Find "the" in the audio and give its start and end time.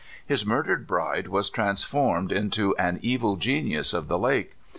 4.07-4.17